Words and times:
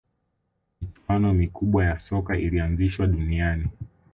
michuano 0.81 1.33
mikubwa 1.33 1.85
ya 1.85 1.99
soka 1.99 2.37
ilianzishwa 2.37 3.07
duniani 3.07 3.67